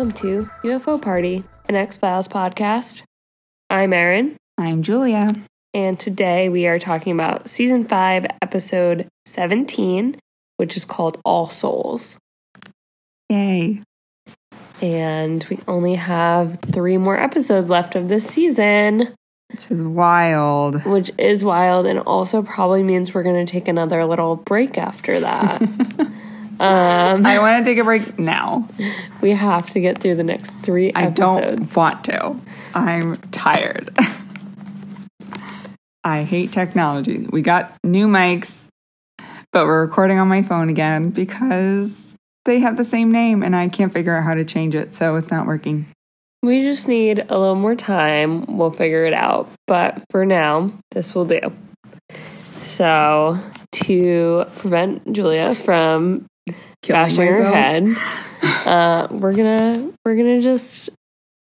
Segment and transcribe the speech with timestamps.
[0.00, 3.02] welcome to UFO Party, an X Files podcast.
[3.68, 5.34] I'm Erin, I'm Julia.
[5.74, 10.18] and today we are talking about season 5, episode 17,
[10.56, 12.16] which is called All Souls.
[13.28, 13.82] Yay.
[14.80, 19.12] And we only have three more episodes left of this season,
[19.50, 20.82] Which is wild.
[20.86, 25.20] which is wild and also probably means we're going to take another little break after
[25.20, 25.60] that.
[26.60, 28.68] um, I want to take a break now.
[29.22, 31.72] we have to get through the next three I episodes.
[31.72, 32.36] don't want to.
[32.74, 33.96] I'm tired.
[36.04, 37.26] I hate technology.
[37.30, 38.66] We got new mics,
[39.52, 43.68] but we're recording on my phone again because they have the same name and I
[43.68, 45.86] can't figure out how to change it, so it's not working.
[46.42, 48.56] We just need a little more time.
[48.56, 49.50] We'll figure it out.
[49.66, 51.40] But for now, this will do.
[52.52, 53.38] So,
[53.72, 56.26] to prevent Julia from
[56.86, 57.54] Bashing her myself.
[57.54, 57.96] head,
[58.66, 60.90] uh, we're gonna we're gonna just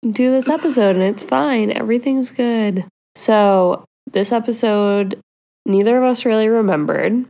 [0.09, 1.71] do this episode, and it's fine.
[1.71, 2.85] Everything's good.
[3.15, 5.19] So, this episode,
[5.65, 7.25] neither of us really remembered.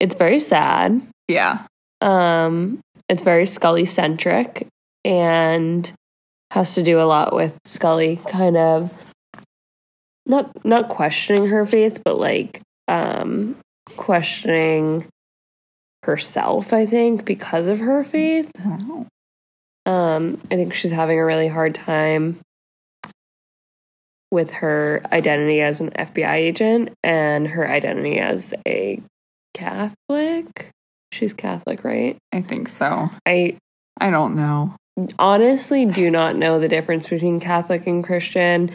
[0.00, 1.06] It's very sad.
[1.28, 1.66] Yeah.
[2.00, 4.66] Um, it's very Scully centric
[5.04, 5.90] and
[6.50, 8.90] has to do a lot with Scully kind of
[10.26, 13.56] not not questioning her faith, but like um
[13.96, 15.06] questioning
[16.04, 18.50] herself, I think, because of her faith.
[18.64, 19.06] Wow.
[19.86, 22.40] Um, I think she's having a really hard time
[24.30, 29.00] with her identity as an FBI agent and her identity as a
[29.52, 30.70] Catholic.
[31.12, 32.16] She's Catholic, right?
[32.32, 33.10] I think so.
[33.26, 33.56] I
[34.00, 34.74] I don't know.
[35.18, 38.70] honestly do not know the difference between Catholic and Christian,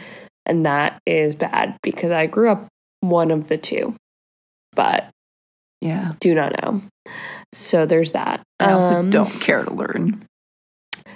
[0.46, 2.66] and that is bad because I grew up
[3.00, 3.94] one of the two,
[4.74, 5.10] but
[5.80, 6.12] Yeah.
[6.20, 6.82] do not know.
[7.52, 8.42] So there's that.
[8.58, 10.24] I also Um, don't care to learn.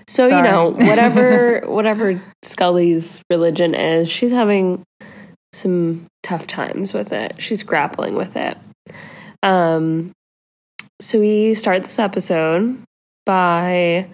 [0.09, 4.83] So you know, whatever whatever Scully's religion is, she's having
[5.53, 7.41] some tough times with it.
[7.41, 8.57] She's grappling with it.
[9.43, 10.13] Um
[11.01, 12.83] so we start this episode
[13.27, 14.09] by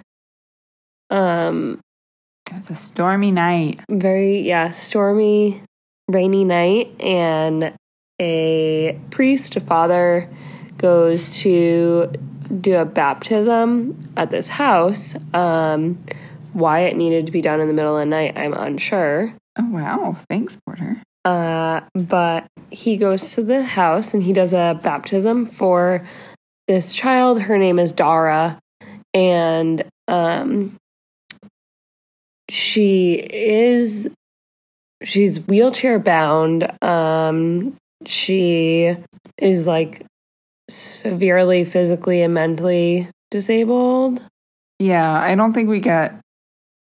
[1.10, 1.80] um
[2.52, 3.80] It's a stormy night.
[3.90, 5.62] very yeah stormy
[6.08, 7.74] rainy night and
[8.20, 10.28] a priest a father
[10.78, 12.12] goes to
[12.60, 15.98] do a baptism at this house um
[16.52, 19.68] why it needed to be done in the middle of the night i'm unsure Oh
[19.68, 20.16] wow.
[20.28, 21.02] Thanks, Porter.
[21.24, 26.06] uh but he goes to the house and he does a baptism for
[26.68, 28.58] this child her name is dara
[29.12, 30.76] and um
[32.48, 34.08] she is
[35.02, 37.76] she's wheelchair bound um
[38.06, 38.96] she
[39.38, 40.04] is like
[40.68, 44.22] severely physically and mentally disabled
[44.78, 46.14] Yeah, I don't think we get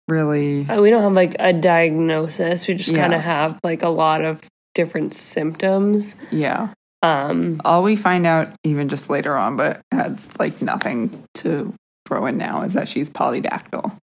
[0.08, 3.02] really Uh, we don't have like a diagnosis we just Yeah.
[3.02, 4.42] kind of have like a lot of
[4.76, 6.70] different symptoms yeah.
[7.02, 11.74] um All we find out even just later on, but adds like nothing to
[12.08, 13.96] throw in now is that she's polydactyl.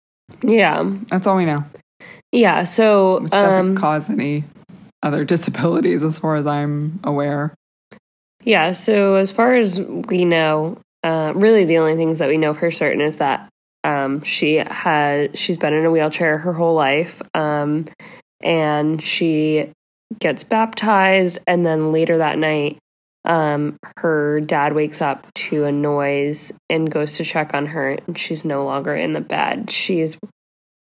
[0.43, 1.59] yeah That's all we know.
[2.33, 4.45] yeah so Which doesn't um cause any
[5.03, 7.55] other disabilities as far as I'm aware.
[8.45, 12.55] Yeah, so as far as we know, uh, really the only things that we know
[12.55, 13.49] for certain is that
[13.85, 17.87] um, she has she's been in a wheelchair her whole life, um,
[18.43, 19.71] and she
[20.19, 22.79] gets baptized, and then later that night,
[23.25, 28.19] um, her dad wakes up to a noise and goes to check on her, and
[28.19, 29.71] she's no longer in the bed.
[29.71, 30.17] She's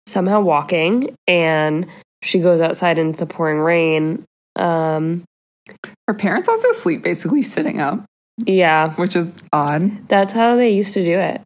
[0.07, 1.87] somehow walking, and
[2.21, 4.25] she goes outside into the pouring rain.
[4.55, 5.23] Um,
[6.07, 8.03] Her parents also sleep basically sitting up,
[8.45, 10.07] yeah, which is odd.
[10.07, 11.41] That's how they used to do it.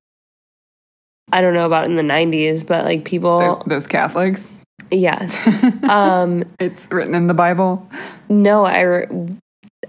[1.32, 4.52] I don't know about in the 90s, but like people, Th- Those Catholics.
[4.92, 5.48] yes.
[5.86, 7.88] Um, it's written in the Bible.
[8.30, 9.36] no, I re-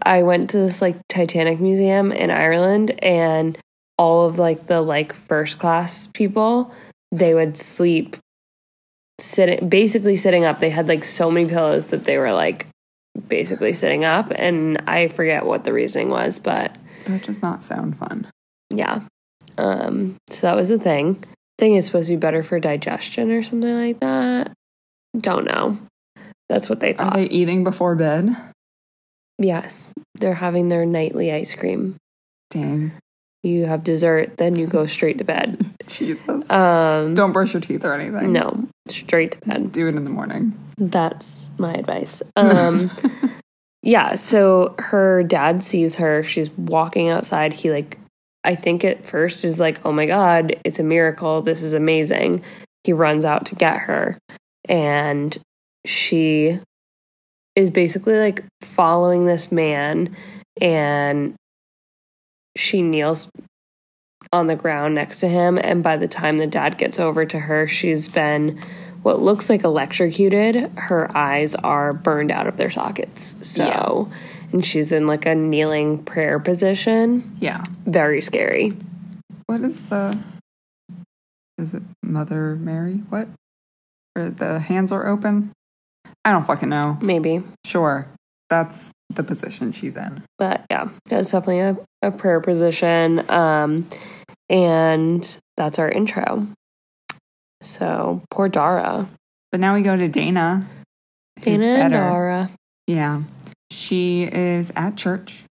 [0.02, 3.56] I went to this like Titanic museum in Ireland and
[3.98, 6.70] all of like the like first class people,
[7.12, 8.16] they would sleep
[9.18, 10.58] sitting basically sitting up.
[10.60, 12.66] They had like so many pillows that they were like
[13.28, 16.76] basically sitting up and I forget what the reasoning was, but
[17.06, 18.28] That does not sound fun.
[18.74, 19.00] Yeah.
[19.58, 21.24] Um, so that was a thing.
[21.58, 24.52] Thing is supposed to be better for digestion or something like that.
[25.18, 25.78] Don't know.
[26.50, 27.14] That's what they thought.
[27.14, 28.36] Are they eating before bed?
[29.38, 29.92] yes.
[30.14, 31.96] They're having their nightly ice cream.
[32.50, 32.92] Dang.
[33.42, 35.64] You have dessert, then you go straight to bed.
[35.86, 36.48] Jesus.
[36.50, 38.32] Um Don't brush your teeth or anything.
[38.32, 39.72] no, straight to bed.
[39.72, 40.58] Do it in the morning.
[40.78, 42.22] That's my advice.
[42.36, 42.90] Um
[43.82, 46.22] yeah, so her dad sees her.
[46.22, 47.52] She's walking outside.
[47.52, 47.98] He like
[48.44, 51.42] I think at first is like, oh my God, it's a miracle.
[51.42, 52.42] This is amazing.
[52.84, 54.18] He runs out to get her.
[54.68, 55.36] And
[55.84, 56.60] she
[57.56, 60.14] is basically like following this man
[60.60, 61.34] and
[62.56, 63.28] she kneels
[64.32, 67.38] on the ground next to him and by the time the dad gets over to
[67.38, 68.60] her she's been
[69.02, 74.10] what looks like electrocuted her eyes are burned out of their sockets so
[74.52, 77.62] and she's in like a kneeling prayer position Yeah.
[77.86, 78.72] very scary
[79.46, 80.18] What is the?
[81.58, 82.96] Is it Mother Mary?
[83.08, 83.28] What?
[84.16, 85.52] Or the hands are open?
[86.24, 86.98] I don't fucking know.
[87.00, 88.08] maybe Sure,
[88.50, 90.22] that's the position she's in.
[90.38, 93.88] but yeah that's definitely a, a prayer position um
[94.48, 96.46] and that's our intro
[97.62, 99.06] so poor dara
[99.50, 100.68] But now we go to Dana.
[101.40, 102.50] dana and dara
[102.86, 103.22] Yeah,
[103.70, 105.44] she is at church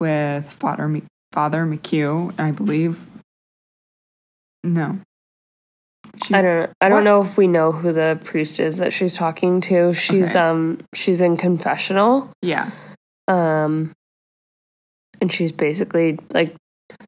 [0.00, 1.00] with Father
[1.32, 3.06] Father McCue, I believe.
[4.62, 4.98] No,
[6.24, 9.16] she, I don't I don't know if we know who the priest is that she's
[9.16, 9.92] talking to.
[9.94, 10.38] She's Okay.
[10.38, 12.30] um she's in confessional.
[12.42, 12.70] Yeah.
[13.28, 13.92] Um
[15.20, 16.54] and she's basically like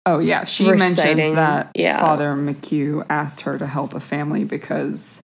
[0.06, 1.99] Oh yeah, she Reciting, mentions that yeah.
[1.99, 5.21] Father McCue asked her to help a family because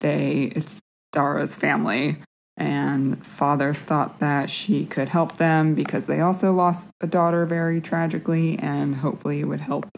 [0.00, 0.80] they it's
[1.12, 2.18] Dara's family.
[2.56, 7.80] And father thought that she could help them because they also lost a daughter very
[7.80, 9.90] tragically and hopefully it would help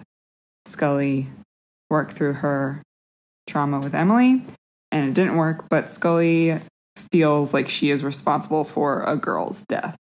[0.65, 1.29] Scully
[1.91, 2.83] work through her
[3.47, 4.43] trauma with Emily.
[4.91, 6.61] And it didn't work but Scully
[7.13, 9.97] feels like she is responsible for a girl's death.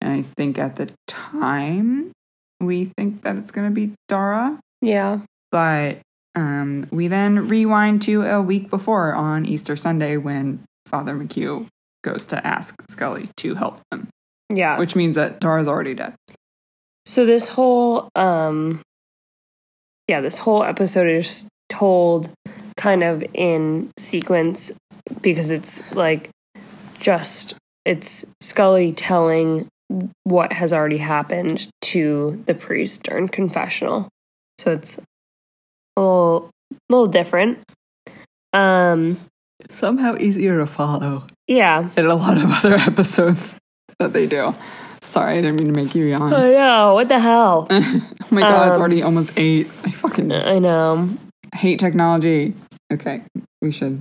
[0.00, 2.12] And I think at the time
[2.60, 5.20] we think that it's going to be Dara, yeah.
[5.50, 5.98] but
[6.34, 11.66] um, we then rewind to a week before on Easter Sunday when Father McCue
[12.02, 14.08] goes to ask Scully to help him,
[14.50, 14.78] Yeah.
[14.78, 16.14] which means that Dara's already dead.
[17.04, 18.80] So this whole um
[20.08, 22.30] yeah, this whole episode is told
[22.76, 24.70] kind of in sequence
[25.20, 26.30] because it's like
[27.00, 27.54] just
[27.84, 29.68] it's Scully telling
[30.24, 34.08] what has already happened to the priest during confessional.
[34.58, 36.50] So it's a little
[36.90, 37.58] little different.
[38.52, 39.18] Um
[39.70, 41.82] Somehow easier to follow yeah.
[41.94, 43.56] than a lot of other episodes
[43.98, 44.54] that they do.
[45.00, 46.34] Sorry, I didn't mean to make you yawn.
[46.34, 47.66] I know, what the hell?
[47.70, 47.80] oh
[48.30, 49.68] my god, it's Um, already almost eight.
[49.84, 51.08] I fucking I know.
[51.54, 52.54] hate technology.
[52.92, 53.22] Okay,
[53.62, 54.00] we should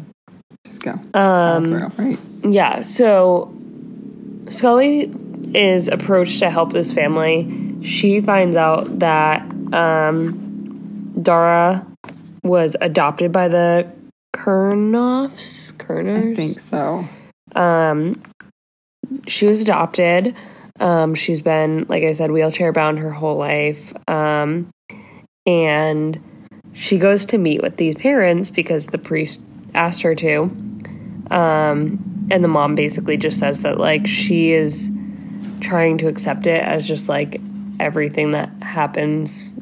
[0.68, 1.00] just go.
[1.18, 2.20] Um real, right?
[2.44, 3.54] Yeah, so
[4.50, 5.12] Scully
[5.54, 7.65] is approached to help this family.
[7.86, 9.42] She finds out that
[9.72, 11.86] um, Dara
[12.44, 13.88] was adopted by the
[14.36, 15.78] Kernoffs.
[15.78, 16.34] Kerners?
[16.34, 17.08] I think so.
[17.56, 18.22] Um,
[19.28, 20.36] she was adopted.
[20.80, 23.94] Um, she's been, like I said, wheelchair bound her whole life.
[24.10, 24.70] Um,
[25.46, 26.20] and
[26.74, 29.42] she goes to meet with these parents because the priest
[29.74, 30.42] asked her to.
[31.30, 34.92] Um, and the mom basically just says that, like, she is
[35.62, 37.40] trying to accept it as just like
[37.80, 39.54] everything that happens,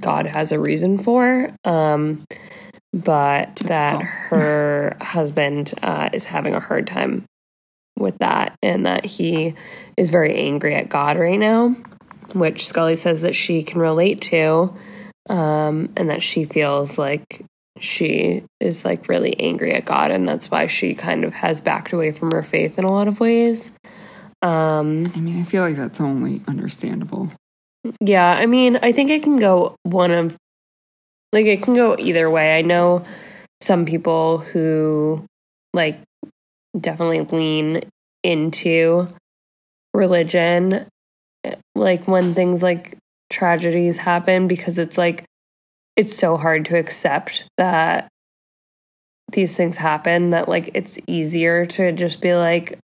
[0.00, 1.54] God has a reason for.
[1.64, 2.24] Um,
[2.92, 7.24] but that her husband uh, is having a hard time
[7.98, 9.54] with that and that he
[9.96, 11.74] is very angry at God right now,
[12.34, 14.74] which Scully says that she can relate to,
[15.28, 17.44] um, and that she feels like
[17.78, 21.92] she is like really angry at God, and that's why she kind of has backed
[21.92, 23.70] away from her faith in a lot of ways.
[24.42, 27.30] Um, I mean, I feel like that's only understandable.
[28.00, 30.36] Yeah, I mean, I think it can go one of
[31.32, 32.56] like it can go either way.
[32.56, 33.04] I know
[33.60, 35.24] some people who
[35.72, 36.00] like
[36.78, 37.82] definitely lean
[38.22, 39.08] into
[39.94, 40.86] religion
[41.74, 42.96] like when things like
[43.30, 45.24] tragedies happen because it's like
[45.96, 48.08] it's so hard to accept that
[49.32, 52.78] these things happen that like it's easier to just be like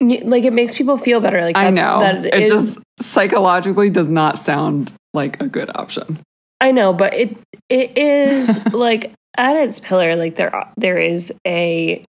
[0.00, 2.00] like it makes people feel better like I that's, know.
[2.00, 6.18] that it is- just psychologically does not sound like a good option.
[6.60, 7.36] I know, but it
[7.68, 12.04] it is like at its pillar, like there there is a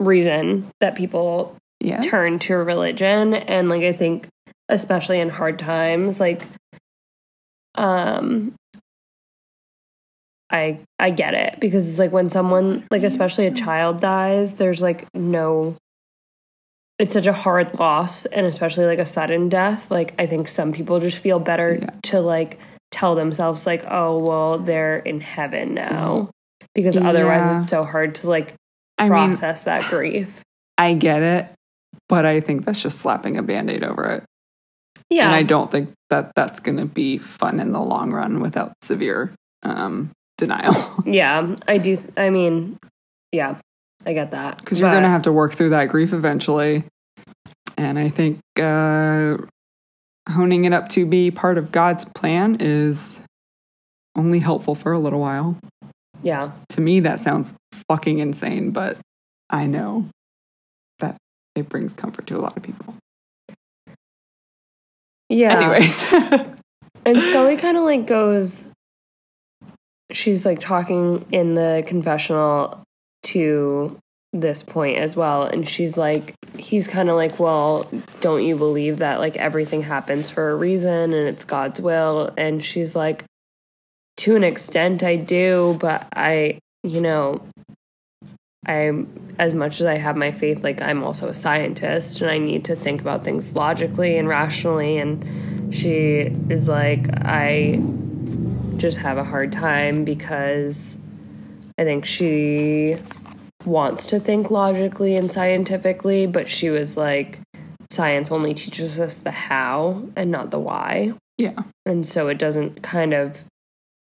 [0.00, 2.00] reason that people Yeah.
[2.00, 4.28] turn to religion, and like I think,
[4.68, 6.46] especially in hard times, like
[7.74, 8.54] um,
[10.50, 14.82] I I get it because it's like when someone like especially a child dies, there's
[14.82, 15.76] like no.
[16.98, 19.90] It's such a hard loss, and especially like a sudden death.
[19.90, 21.90] Like I think some people just feel better Yeah.
[22.04, 22.58] to like
[22.90, 26.30] tell themselves like, oh well, they're in heaven now,
[26.74, 27.58] because otherwise Yeah.
[27.58, 28.54] it's so hard to like
[28.98, 30.40] I mean, process that grief.
[30.78, 31.48] I get it,
[32.08, 34.24] but I think that's just slapping a band aid over it.
[35.10, 35.26] Yeah.
[35.26, 38.72] And I don't think that that's going to be fun in the long run without
[38.82, 40.74] severe um, denial.
[41.06, 41.54] yeah.
[41.68, 41.98] I do.
[42.16, 42.78] I mean,
[43.32, 43.58] yeah,
[44.06, 44.58] I get that.
[44.58, 46.84] Because you're going to have to work through that grief eventually.
[47.76, 49.36] And I think uh,
[50.28, 53.20] honing it up to be part of God's plan is
[54.14, 55.58] only helpful for a little while.
[56.22, 56.52] Yeah.
[56.70, 57.52] To me, that sounds
[57.88, 58.96] fucking insane, but
[59.50, 60.08] I know
[61.00, 61.16] that
[61.54, 62.94] it brings comfort to a lot of people.
[65.28, 65.58] Yeah.
[65.58, 66.46] Anyways.
[67.06, 68.66] And Scully kind of like goes,
[70.10, 72.82] she's like talking in the confessional
[73.26, 73.98] to
[74.32, 75.44] this point as well.
[75.44, 77.90] And she's like, he's kind of like, well,
[78.20, 82.32] don't you believe that like everything happens for a reason and it's God's will?
[82.36, 83.24] And she's like,
[84.18, 87.42] to an extent, I do, but I, you know,
[88.66, 92.38] I'm as much as I have my faith, like I'm also a scientist and I
[92.38, 94.98] need to think about things logically and rationally.
[94.98, 97.80] And she is like, I
[98.76, 100.98] just have a hard time because
[101.78, 102.96] I think she
[103.66, 107.40] wants to think logically and scientifically, but she was like,
[107.90, 111.12] science only teaches us the how and not the why.
[111.38, 111.62] yeah.
[111.84, 113.38] And so it doesn't kind of,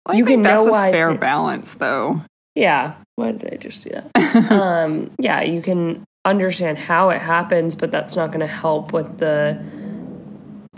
[0.05, 2.21] I You can know a why fair the- balance, though.
[2.55, 4.53] yeah, why did I just do that?
[4.53, 9.19] um, yeah, you can understand how it happens, but that's not going to help with
[9.19, 9.59] the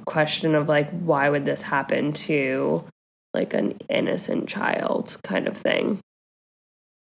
[0.07, 2.85] question of like, why would this happen to
[3.35, 6.01] like an innocent child kind of thing.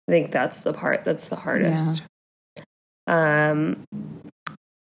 [0.08, 2.02] I think that's the part that's the hardest.
[3.06, 3.84] Um,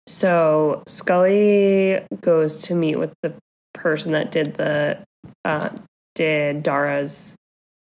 [0.06, 3.34] so Scully goes to meet with the
[3.72, 4.98] person that did the
[5.44, 5.70] uh,
[6.14, 7.34] did Dara's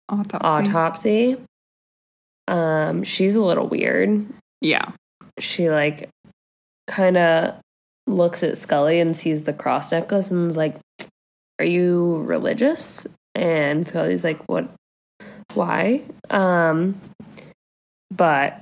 [0.10, 0.38] Autopsy.
[0.46, 1.38] autopsy.
[2.48, 4.26] Um, she's a little weird.
[4.62, 4.92] Yeah.
[5.38, 6.10] She like
[6.88, 7.56] kind of
[8.08, 10.78] looks at Scully and sees the cross necklace and is like,
[11.60, 13.06] "Are you religious?"
[13.36, 14.70] And Scully's like, "What?
[15.54, 17.00] Why?" Um,
[18.12, 18.62] but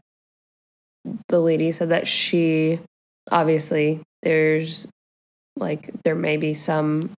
[1.27, 2.79] the lady said that she
[3.31, 4.87] obviously there's
[5.55, 7.11] like there may be some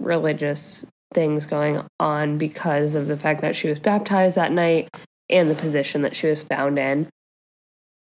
[0.00, 4.88] religious things going on because of the fact that she was baptized that night
[5.30, 7.08] and the position that she was found in.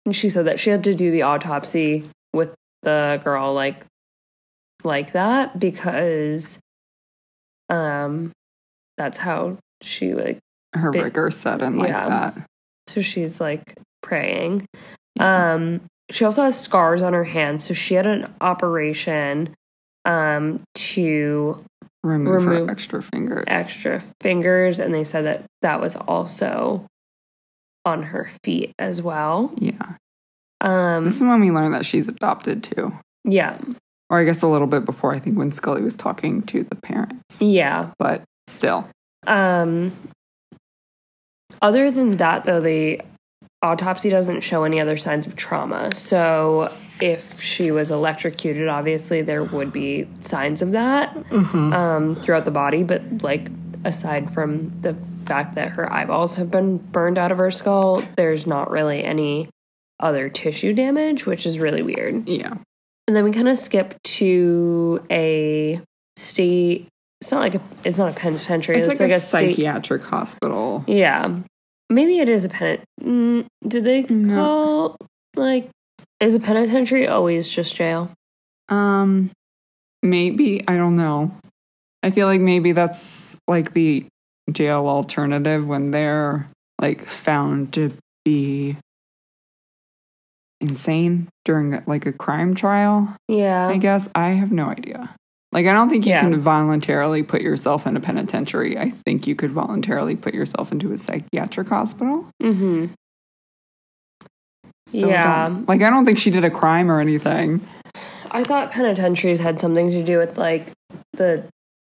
[0.05, 2.03] And she said that she had to do the autopsy
[2.33, 3.85] with the girl like
[4.83, 6.59] like that because
[7.69, 8.31] um
[8.97, 10.39] that's how she like
[10.73, 12.09] Her Bit- rigor set in like yeah.
[12.09, 12.47] that.
[12.87, 14.65] so she's like praying.
[15.19, 19.53] Um she also has scars on her hands, so she had an operation
[20.05, 21.63] um to
[22.03, 23.45] Remove, Remove her extra fingers.
[23.47, 26.85] extra fingers and they said that that was also
[27.85, 29.53] on her feet as well.
[29.57, 29.95] yeah.
[30.59, 32.91] Um This is when we learned that she's adopted too.
[33.23, 33.57] yeah.
[34.09, 36.75] Or I guess a little bit before, I think, when Scully was talking to the
[36.75, 37.21] parents.
[37.39, 37.91] Yeah.
[37.97, 38.87] But still.
[39.25, 39.93] Um
[41.63, 43.01] other than that though the
[43.63, 45.93] autopsy doesn't show any other signs of trauma.
[45.95, 52.51] So if she was electrocuted obviously there would be signs of that um throughout the
[52.51, 53.49] body, but like
[53.83, 58.45] aside from the fact that her eyeballs have been burned out of her skull, there's
[58.45, 59.49] not really any
[59.99, 62.27] other tissue damage, which is really weird.
[62.27, 62.53] Yeah.
[63.07, 65.81] And then we kind of skip to a
[66.17, 66.87] state.
[67.21, 67.61] It's not like a.
[67.85, 68.77] It's not a penitentiary.
[68.79, 69.55] It's, It's, like, a, state.
[69.55, 70.83] psychiatric hospital.
[70.87, 71.39] Yeah,
[71.93, 72.81] maybe it is a penit.
[73.01, 74.35] Mm, did they No.
[74.35, 74.97] call
[75.35, 75.69] like?
[76.19, 78.11] Is a penitentiary always just jail?
[78.69, 79.31] Um,
[80.01, 81.31] maybe I don't know.
[82.01, 84.05] I feel like maybe that's like the
[84.51, 86.49] jail alternative when they're
[86.81, 87.91] like found to
[88.25, 88.77] be
[90.61, 93.15] insane during like a crime trial.
[93.27, 93.67] Yeah.
[93.67, 95.15] I guess I have no idea.
[95.53, 96.21] Like I don't think you Yeah.
[96.21, 98.77] can voluntarily put yourself in a penitentiary.
[98.77, 102.27] I think you could voluntarily put yourself into a psychiatric hospital.
[102.41, 102.87] mm-hmm.
[104.87, 105.47] So Yeah.
[105.49, 107.61] don't- like I don't think she did a crime or anything.
[108.31, 110.67] I thought penitentiaries had something to do with like
[111.13, 111.43] the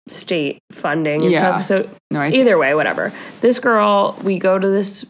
[0.08, 1.40] state funding and Yeah.
[1.58, 1.64] stuff.
[1.64, 3.12] So No, I either way, whatever.
[3.42, 5.06] This girl, we go to this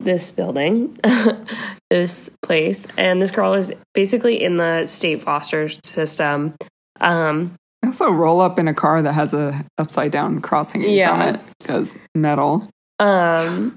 [0.00, 0.96] this building,
[1.90, 6.54] this place, and this girl is basically in the state foster system.
[7.00, 7.54] Um,
[7.84, 11.08] also roll up in a car that has a upside down crossing Yeah.
[11.10, 12.68] from it because metal.
[12.98, 13.74] um,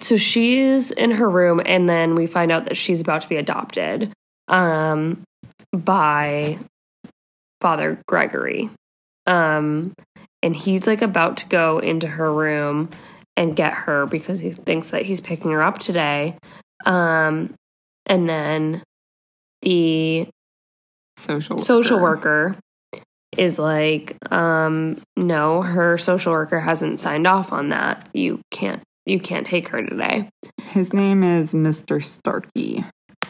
[0.00, 3.36] so she's in her room, and then we find out that she's about to be
[3.36, 4.12] adopted
[4.46, 5.22] um,
[5.72, 6.58] by
[7.60, 8.70] Father Gregory.
[9.26, 9.92] Um,
[10.42, 12.90] and he's like about to go into her room
[13.36, 16.36] and get her because he thinks that he's picking her up today.
[16.86, 17.54] Um,
[18.06, 18.82] and then
[19.62, 20.28] the
[21.16, 22.56] Social social worker
[23.36, 28.08] is like, um, no, her social worker hasn't signed off on that.
[28.14, 30.28] You can't you can't take her today.
[30.62, 32.02] His name is Mr.
[32.02, 32.84] Starkey.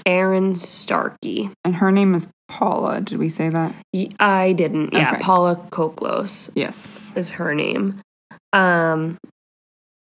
[0.06, 1.50] Aaron Starkey.
[1.64, 3.00] And her name is Paula.
[3.00, 3.74] Did we say that?
[4.18, 4.92] I didn't.
[4.92, 5.22] Yeah, Okay.
[5.22, 7.12] Paula Koklos Yes.
[7.14, 8.00] is her name.
[8.52, 9.18] Um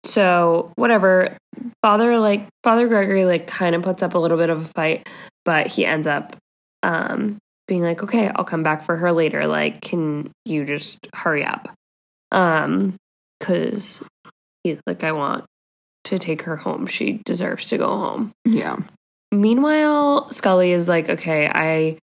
[0.05, 1.37] so whatever.
[1.83, 5.09] Father like Father Gregory like kind of puts up a little bit of a fight,
[5.45, 6.37] but he ends up
[6.83, 9.47] um being like, "Okay, I'll come back for her later.
[9.47, 11.73] Like, can you just hurry up?"
[12.30, 12.97] Um
[13.40, 14.02] cuz
[14.62, 15.44] he's like I want
[16.04, 16.87] to take her home.
[16.87, 18.33] She deserves to go home.
[18.44, 18.78] Yeah.
[19.33, 21.99] Meanwhile, Scully is like, okay, I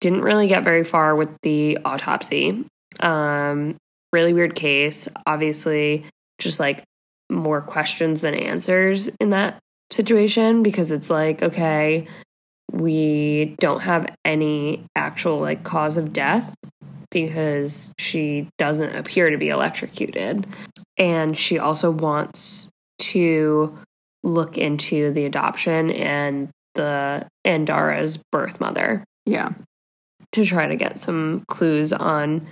[0.00, 2.66] didn't really get very far with the autopsy.
[3.00, 3.76] Um,
[4.12, 5.08] really weird case.
[5.26, 6.04] Obviously,
[6.38, 6.84] just like
[7.30, 9.58] more questions than answers in that
[9.90, 12.06] situation because it's like, okay,
[12.72, 16.54] we don't have any actual like cause of death
[17.10, 20.46] because she doesn't appear to be electrocuted.
[20.98, 22.68] And she also wants
[22.98, 23.78] to
[24.24, 29.50] look into the adoption and the Andara's birth mother Yeah.
[30.32, 32.48] to try to get some clues on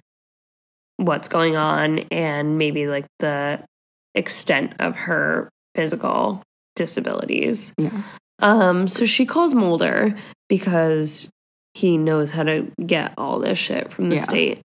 [0.97, 3.61] what's going on and maybe like the
[4.15, 6.41] extent of her physical
[6.77, 7.73] disabilities.
[7.77, 8.03] Yeah.
[8.41, 10.15] Um so she calls Mulder
[10.49, 11.29] because
[11.75, 14.23] he knows how to get all this shit from the Yeah.
[14.23, 14.61] state.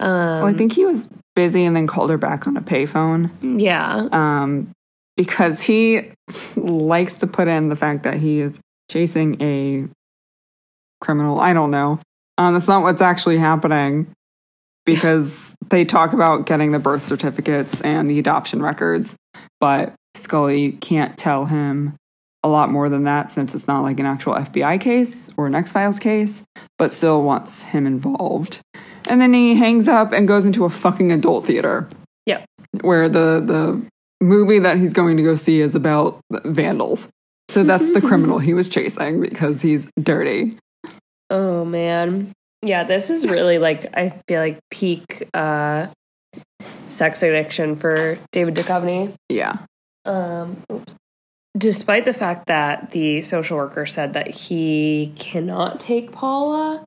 [0.00, 0.08] Um
[0.42, 3.30] Well, I think he was busy and then called her back on a payphone.
[3.42, 4.08] yeah.
[4.12, 4.70] Um,
[5.16, 6.12] because he
[6.56, 8.58] likes to put in the fact that he is
[8.90, 9.86] chasing a
[11.00, 11.40] criminal.
[11.40, 11.98] I don't know.
[12.38, 14.06] Um, that's not what's actually happening
[14.84, 19.14] because they talk about getting the birth certificates and the adoption records,
[19.60, 21.94] but Scully can't tell him
[22.46, 25.54] a lot more than that since it's not like an actual FBI case or an
[25.54, 26.44] X Files case,
[26.78, 28.60] but still wants him involved.
[29.08, 31.88] And then he hangs up and goes into a fucking adult theater.
[32.26, 32.46] Yep.
[32.80, 33.86] Where the the
[34.20, 37.08] movie that he's going to go see is about vandals.
[37.48, 40.56] So that's the criminal he was chasing because he's dirty.
[41.28, 42.32] Oh man.
[42.62, 45.88] Yeah, this is really like I feel like peak uh
[46.88, 49.14] sex addiction for David Duchovny.
[49.28, 49.58] Yeah.
[50.04, 50.94] Um oops.
[51.56, 56.84] Despite the fact that the social worker said that he cannot take Paula.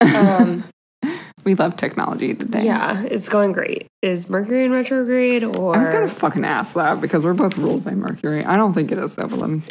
[0.00, 0.64] Um
[1.44, 2.64] we love technology today.
[2.64, 3.86] yeah, it's going great.
[4.02, 7.84] Is Mercury in retrograde or I was gonna fucking ask that because we're both ruled
[7.84, 8.44] by Mercury.
[8.44, 9.68] I don't think it is though, but let me see.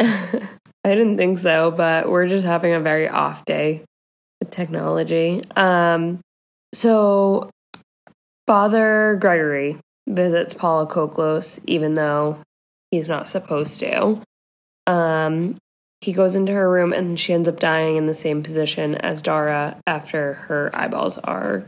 [0.84, 3.84] I didn't think so, but we're just having a very off day
[4.40, 5.42] with technology.
[5.56, 6.22] Um,
[6.74, 7.50] so
[8.46, 12.38] Father Gregory visits Paula Koklos, even though
[12.92, 14.22] he's not supposed to.
[14.86, 15.58] Um,
[16.02, 19.22] he goes into her room and she ends up dying in the same position as
[19.22, 21.66] Dara after her eyeballs are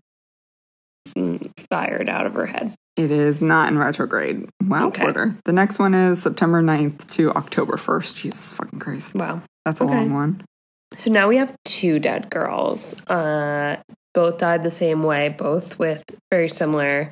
[1.69, 2.73] fired out of her head.
[2.95, 4.47] It is not in retrograde.
[4.63, 5.03] Wow, Okay.
[5.03, 5.35] quarter.
[5.45, 8.15] The next one is September 9th to October 1st.
[8.15, 9.15] Jesus fucking Christ.
[9.15, 9.41] Wow.
[9.65, 9.93] That's a Okay.
[9.95, 10.43] long one.
[10.93, 12.93] So now we have two dead girls.
[13.07, 13.77] Uh,
[14.13, 17.11] both died the same way, both with very similar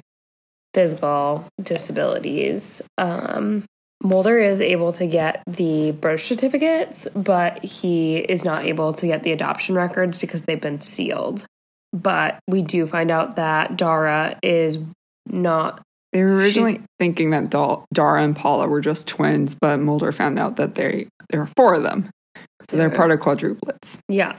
[0.73, 2.81] physical disabilities.
[2.97, 3.63] Um,
[4.03, 9.23] Mulder is able to get the birth certificates, but he is not able to get
[9.23, 11.45] the adoption records because they've been sealed.
[11.93, 14.77] But we do find out that Dara is
[15.25, 15.81] not.
[16.13, 20.38] They were originally thinking that Dal- Dara and Paula were just twins, but Mulder found
[20.38, 22.10] out that they there are four of them.
[22.69, 23.99] So they're part of quadruplets.
[24.10, 24.38] Yeah.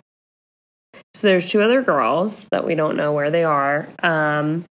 [1.15, 3.89] So there's two other girls that we don't know where they are.
[4.03, 4.65] Um,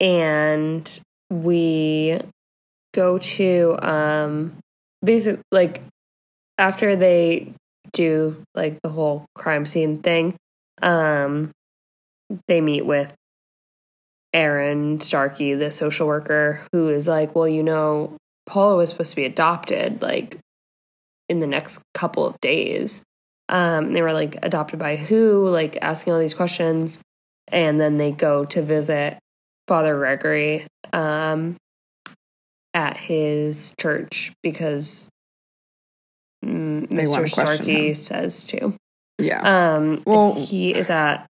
[0.00, 1.00] and
[1.30, 2.20] we
[2.96, 4.56] go to um
[5.04, 5.82] basic like
[6.58, 7.52] after they
[7.92, 10.34] do like the whole crime scene thing,
[10.82, 11.50] um
[12.48, 13.14] they meet with
[14.32, 19.16] Aaron Starkey, the social worker, who is like, Well, you know, Paula was supposed to
[19.16, 20.38] be adopted like
[21.28, 23.02] in the next couple of days.
[23.48, 27.00] Um, they were like adopted by who, like asking all these questions,
[27.48, 29.18] and then they go to visit
[29.68, 31.56] Father Gregory um,
[32.76, 35.08] at his church because
[36.44, 37.28] mm, Mr.
[37.28, 37.94] Starkey him.
[37.94, 38.74] says to.
[39.18, 39.40] Yeah.
[39.40, 41.26] Um, Well- he is at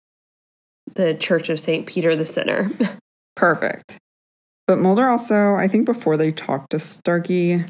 [0.95, 2.71] the Church of Saint Peter the Sinner.
[3.35, 3.97] Perfect.
[4.67, 7.65] But Mulder also, I think before they talk to Starkey,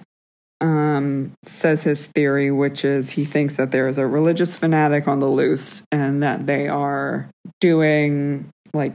[0.62, 5.20] um, says his theory, which is he thinks that there is a religious fanatic on
[5.20, 7.28] the loose and that they are
[7.60, 8.94] doing like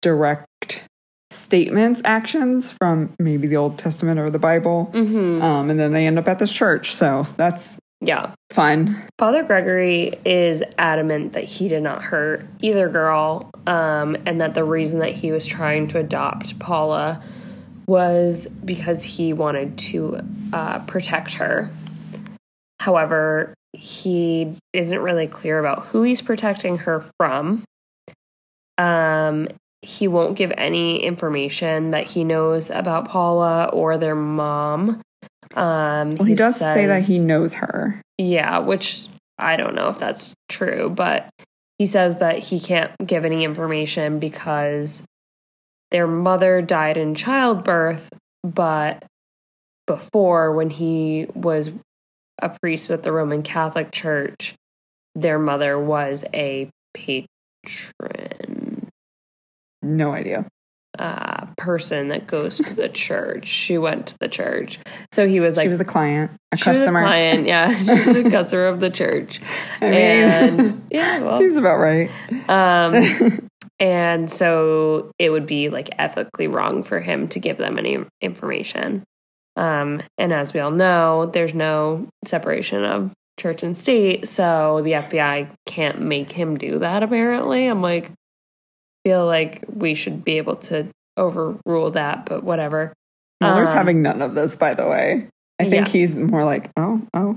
[0.00, 0.88] direct
[1.32, 4.90] statements, actions from maybe the Old Testament or the Bible.
[4.92, 5.42] mm-hmm.
[5.42, 6.94] Um, and then they end up at this church.
[6.94, 8.34] So that's Yeah.
[8.50, 9.04] Fun.
[9.18, 14.64] Father Gregory is adamant that he did not hurt either girl, um, and that the
[14.64, 17.22] reason that he was trying to adopt Paula
[17.86, 20.20] was because he wanted to
[20.52, 21.70] uh, protect her.
[22.80, 27.64] However, he isn't really clear about who he's protecting her from.
[28.78, 29.48] Um,
[29.82, 35.02] he won't give any information that he knows about Paula or their mom.
[35.54, 38.00] Um, Well, he, does say that he knows her.
[38.16, 41.28] yeah, which I don't know if that's true, but
[41.78, 45.02] he says that he can't give any information because
[45.90, 48.08] their mother died in childbirth,
[48.44, 49.04] but
[49.86, 51.70] before, when he was
[52.40, 54.54] a priest at the Roman Catholic Church,
[55.14, 57.26] their mother was a patron
[59.82, 60.46] No idea.
[60.98, 63.46] uh, person that goes to the church.
[63.46, 64.78] She went to the church.
[65.12, 67.00] So he was like, she was a client, a she was customer.
[67.00, 67.74] a client, yeah.
[67.78, 69.40] She was a customer of the church.
[69.80, 72.10] I mean, And yeah, well, seems about right.
[72.48, 73.48] um,
[73.80, 79.02] and so it would be like ethically wrong for him to give them any information.
[79.56, 84.92] Um, and as we all know, there's no separation of church and state, so the
[84.92, 87.02] FBI can't make him do that.
[87.02, 88.10] Apparently, I'm like,
[89.04, 92.92] feel like we should be able to overrule that, but whatever.
[93.40, 95.28] Mulder's Um, having none of this, by the way.
[95.58, 95.92] I think Yeah.
[95.92, 97.36] he's more like, oh, oh.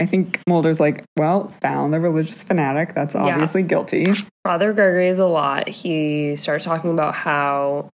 [0.00, 2.94] I think Mulder's like, well, found the religious fanatic.
[2.94, 3.22] That's Yeah.
[3.22, 4.12] obviously guilty.
[4.44, 5.68] Father Gregory is a lot.
[5.68, 7.90] He starts talking about how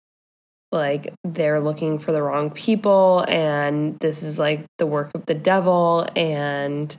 [0.74, 5.34] like they're looking for the wrong people and this is like the work of the
[5.34, 6.94] devil and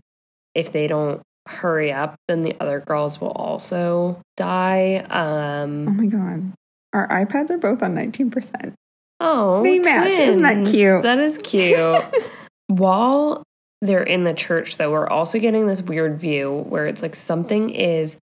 [0.55, 4.97] if they don't hurry up then the other girls will also die.
[5.09, 6.53] Um, oh my god.
[6.93, 8.75] Our iPads are both on 19%.
[9.21, 10.09] oh, They match.
[10.09, 11.03] Isn't that cute?
[11.03, 12.03] That is cute.
[12.67, 13.43] While
[13.81, 17.71] they're in the church though, we're also getting this weird view where it's like something
[17.71, 18.19] is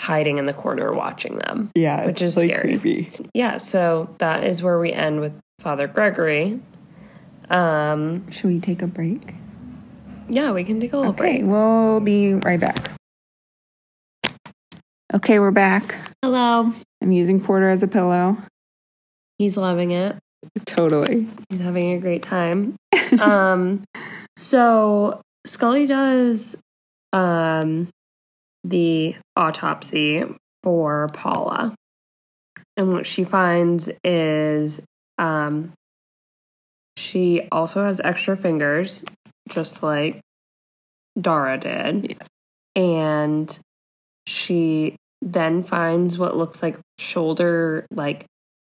[0.00, 1.70] hiding in the corner watching them.
[1.76, 2.78] Yeah, Which is like scary.
[2.78, 3.10] creepy.
[3.34, 6.58] yeah, so that is where we end with Father Gregory.
[7.50, 9.34] Um, Should we take a break?
[10.28, 11.44] Yeah, we can take a little Okay, break.
[11.44, 12.90] we'll be right back.
[15.12, 15.94] Okay, we're back.
[16.22, 16.72] Hello.
[17.00, 18.36] I'm using Porter as a pillow.
[19.38, 20.16] He's loving it.
[20.66, 21.28] Totally.
[21.50, 22.76] He's having a great time.
[23.20, 23.84] um,
[24.36, 26.56] so Scully does
[27.12, 27.88] um
[28.64, 30.24] the autopsy
[30.62, 31.74] for Paula,
[32.76, 34.80] and what she finds is
[35.18, 35.72] um
[36.96, 39.04] she also has extra fingers,
[39.48, 40.20] just like
[41.20, 42.16] Dara did,
[42.74, 43.58] and
[44.26, 48.24] she then finds what looks like shoulder like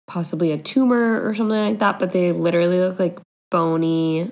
[0.07, 3.19] possibly a tumor or something like that, but they literally look like
[3.51, 4.31] bony,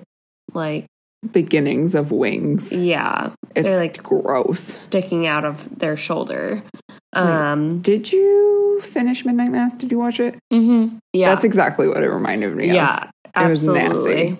[0.52, 0.86] like,
[1.32, 2.70] Beginnings of wings.
[2.70, 4.60] yeah, It's they're like gross.
[4.60, 6.62] sticking out of their shoulder.
[6.90, 7.20] Wait.
[7.22, 9.74] Um, Did you finish Midnight Mass?
[9.74, 10.36] Did you watch it?
[10.52, 12.74] mhm, yeah, That's exactly what it reminded me of.
[12.76, 14.38] yeah, It was nasty.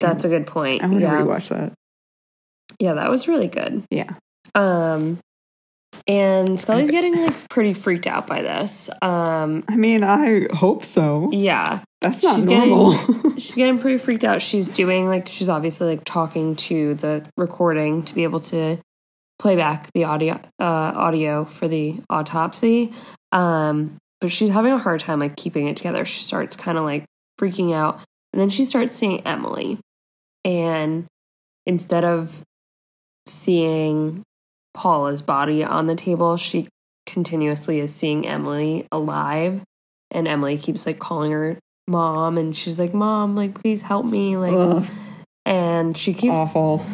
[0.00, 0.82] That's a good point.
[0.82, 1.72] I want to yeah, rewatch that.
[2.78, 3.84] yeah, that was really good.
[3.90, 4.12] Yeah.
[4.54, 5.18] Um,
[6.06, 8.90] and Scully's getting like pretty freaked out by this.
[9.00, 11.30] Um, I mean, I hope so.
[11.32, 13.34] yeah, That's not She's getting- normal.
[13.38, 14.42] she's getting pretty freaked out.
[14.42, 18.78] She's doing like she's obviously like talking to the recording to be able to
[19.38, 22.92] play back the audio uh, audio for the autopsy.
[23.32, 26.04] Um, but she's having a hard time like keeping it together.
[26.04, 27.04] She starts kind of like
[27.40, 28.00] freaking out,
[28.34, 29.78] and then she starts seeing Emily,
[30.44, 31.06] and
[31.66, 32.42] instead of
[33.28, 34.24] seeing
[34.74, 36.66] Paula's body on the table, she
[37.06, 39.62] continuously is seeing Emily alive,
[40.10, 42.36] and Emily keeps like calling her mom.
[42.36, 44.84] And she's like mom like please help me like Ugh,
[45.46, 46.84] and she keeps awful.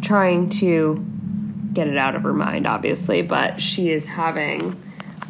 [0.00, 1.04] trying to
[1.74, 4.80] get it out of her mind obviously but she is having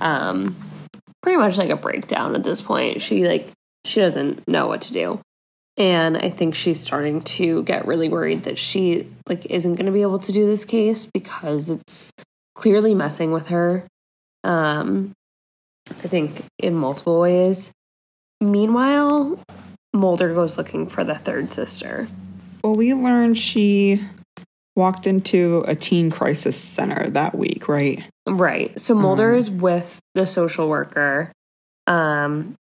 [0.00, 0.54] um
[1.22, 3.02] pretty much like a breakdown at this point.
[3.02, 3.50] She like
[3.84, 5.20] she doesn't know what to do
[5.76, 9.92] and i think she's starting to get really worried that she like isn't going to
[9.92, 12.10] be able to do this case because it's
[12.54, 13.86] clearly messing with her.
[14.44, 15.12] Um
[15.90, 17.70] i think in multiple ways.
[18.40, 19.38] Meanwhile
[19.92, 22.08] mulder goes looking for the third sister.
[22.62, 24.00] Well, we learned she
[24.74, 28.02] walked into a teen crisis center that week, right?
[28.26, 28.78] Right.
[28.78, 31.32] So Mulder Um, is with the social worker,
[31.86, 32.54] um,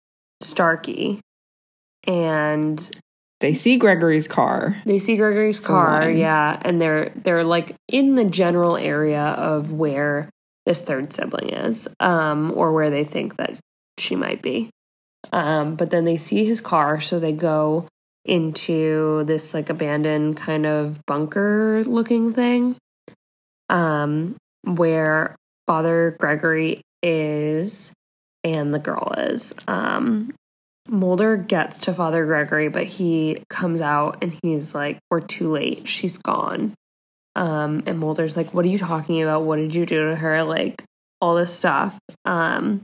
[0.41, 1.21] Starkey,
[2.05, 2.91] and
[3.39, 4.77] They see Gregory's car.
[4.85, 6.09] they see Gregory's car.
[6.09, 10.29] Yeah, and they're they're like in the general area of where
[10.65, 13.57] this third sibling is, um, or where they think that
[13.97, 14.69] she might be.
[15.31, 17.87] Um, but then they see his car, so they go
[18.25, 22.77] into this like abandoned kind of bunker looking thing.
[23.69, 25.35] um, where
[25.67, 27.91] Father Gregory is
[28.45, 29.53] and the girl is.
[29.67, 30.33] Um,
[30.87, 35.87] Mulder gets to Father Gregory, but he comes out and he's like, We're too late.
[35.87, 36.73] She's gone.
[37.35, 39.43] Um, and Mulder's like, What are you talking about?
[39.43, 40.43] What did you do to her?
[40.43, 40.83] Like,
[41.21, 41.97] all this stuff.
[42.25, 42.81] Um,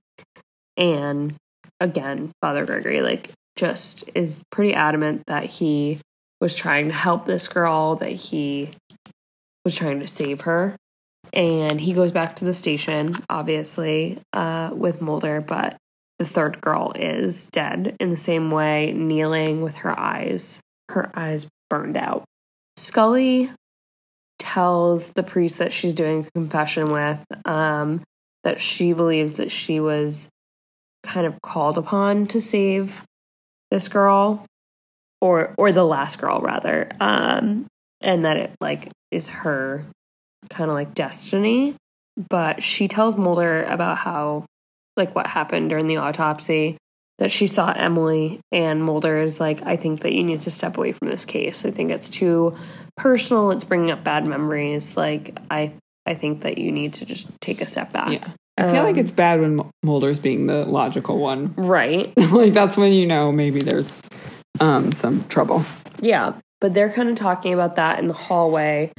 [0.78, 1.36] and
[1.82, 6.00] again, Father Gregory, like, just is pretty adamant that he
[6.40, 8.72] was trying to help this girl, that he
[9.66, 10.78] was trying to save her.
[11.34, 15.76] And he goes back to the station, obviously, uh, with Mulder, but
[16.20, 21.48] the third girl is dead in the same way, kneeling with her eyes, her eyes
[21.70, 22.26] burned out.
[22.78, 23.52] Scully
[24.38, 28.04] tells the priest that she's doing a confession with um,
[28.44, 30.30] that she believes that she was
[31.04, 33.04] kind of called upon to save
[33.72, 34.46] this girl
[35.22, 37.66] or or the last girl rather um
[38.02, 39.86] and that it like is her
[40.50, 41.76] kind of like destiny
[42.30, 44.46] but she tells Mulder about how
[45.00, 46.78] like what happened during the autopsy
[47.18, 50.78] that she saw Emily and Mulder is like I think that you need to step
[50.78, 51.66] away from this case.
[51.66, 52.56] I think it's too
[52.96, 53.50] personal.
[53.52, 54.96] It's bringing up bad memories.
[54.96, 55.74] Like I
[56.06, 58.12] I think that you need to just take a step back.
[58.12, 58.28] Yeah.
[58.58, 61.54] I feel like Um, it's bad when Mu- Mulder's being the logical one.
[61.58, 62.14] right.
[62.32, 63.92] like that's when you know maybe there's
[64.60, 65.66] um some trouble.
[66.02, 68.92] Yeah, but they're kind of talking about that in the hallway,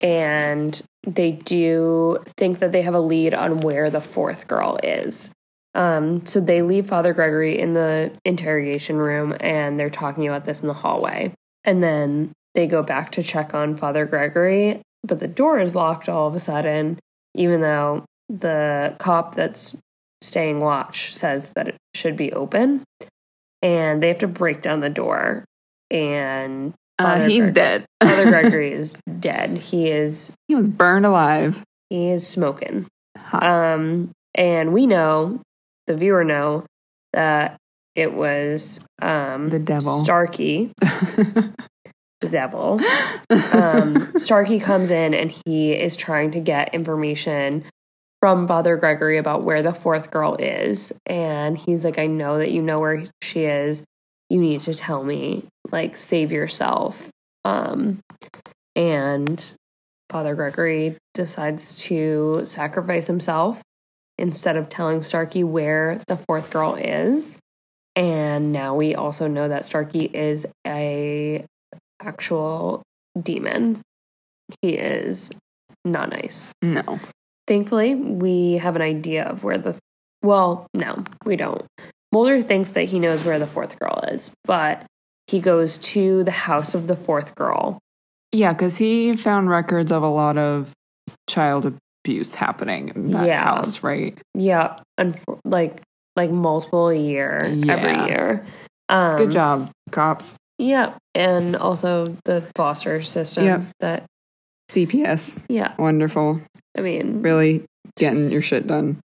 [0.00, 0.80] and
[1.14, 5.30] they do think that they have a lead on where the fourth girl is.
[5.74, 10.60] Um, so they leave Father Gregory in the interrogation room, and they're talking about this
[10.60, 11.32] in the hallway.
[11.64, 16.08] And then they go back to check on Father Gregory, but the door is locked
[16.08, 16.98] all of a sudden,
[17.34, 19.76] even though the cop that's
[20.20, 22.84] staying watch says that it should be open.
[23.62, 25.44] And they have to break down the door
[25.90, 27.84] and Uh, he's Greg- dead.
[28.02, 29.58] Father Gregory is dead.
[29.58, 31.62] He is he was burned alive.
[31.90, 32.86] he is smoking.
[33.16, 33.42] Hot.
[33.42, 35.40] Um, and we know,
[35.86, 36.64] the viewer know
[37.12, 37.56] that
[37.94, 39.98] it was um The devil.
[40.04, 42.80] Starkey, the devil.
[43.52, 47.64] Um, Starkey comes in and he is trying to get information
[48.20, 52.50] from Father Gregory about where the fourth girl is, and he's like, "I know that
[52.50, 53.84] you know where she is.
[54.30, 55.44] You need to tell me.
[55.70, 57.08] Like, save yourself."
[57.44, 58.00] Um,
[58.74, 59.54] and
[60.10, 63.62] Father Gregory decides to sacrifice himself
[64.16, 67.38] instead of telling Starkey where the fourth girl is.
[67.94, 71.44] And now we also know that Starkey is a
[72.00, 72.82] actual
[73.20, 73.82] demon.
[74.62, 75.30] He is
[75.84, 76.50] not nice.
[76.62, 77.00] no.
[77.46, 79.76] Thankfully, we have an idea of where the
[80.22, 81.64] well, no, we don't.
[82.12, 84.84] Mulder thinks that he knows where the fourth girl is, but
[85.26, 87.78] he goes to the house of the fourth girl.
[88.32, 90.70] Yeah, because he found records of a lot of
[91.28, 93.42] child abuse happening in that Yeah.
[93.44, 94.16] house, right?
[94.34, 95.82] Yeah, unfor- like
[96.16, 97.72] like multiple a year Yeah.
[97.76, 98.44] every year.
[98.88, 100.34] Um, Good job, cops.
[100.58, 103.44] Yeah, and also the foster system.
[103.44, 103.62] Yep.
[103.80, 104.04] That
[104.70, 105.38] CPS.
[105.48, 106.40] yeah, Wonderful.
[106.76, 107.64] I mean, Really
[107.96, 108.98] getting your shit done.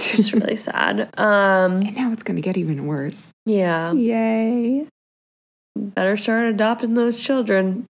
[0.18, 1.10] it's really sad.
[1.18, 3.28] Um, and now it's going to get even worse.
[3.46, 4.86] yeah, Yay.
[5.76, 7.86] better start adopting those children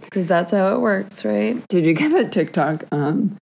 [0.00, 1.56] because that's how it works, right?
[1.68, 3.36] Did you get that TikTok um,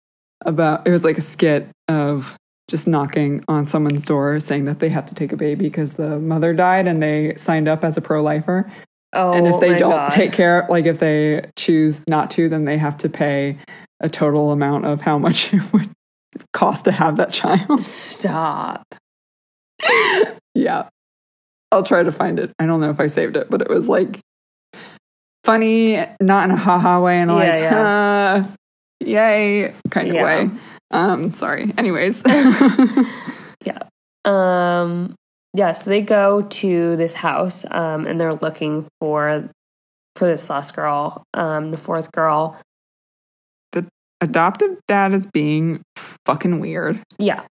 [0.45, 2.37] about it was like a skit of
[2.69, 6.19] just knocking on someone's door saying that they have to take a baby because the
[6.19, 8.71] mother died and they signed up as a pro-lifer
[9.15, 10.11] Oh, and if they my don't God.
[10.11, 13.57] take care like if they choose not to then they have to pay
[14.01, 15.89] a total amount of how much it would
[16.53, 18.83] cost to have that child stop.
[20.55, 20.89] yeah
[21.73, 23.89] i'll try to find it i don't know if i saved it but it was
[23.89, 24.19] like
[25.45, 28.43] funny not in a haha way and Yeah, like yeah.
[28.43, 28.49] huh,
[29.01, 30.25] yay kind of Yeah.
[30.25, 30.51] way
[30.91, 32.23] um sorry anyways
[33.65, 33.79] yeah.
[34.25, 35.15] Um,
[35.55, 39.49] yeah, so they go to this house, um, and they're looking for
[40.17, 42.57] for this last girl, um, the fourth girl.
[43.73, 43.87] The
[44.21, 45.81] adoptive dad is being
[46.29, 47.01] fucking weird.
[47.19, 47.43] Yeah,